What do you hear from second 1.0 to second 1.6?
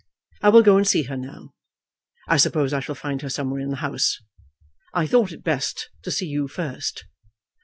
her now.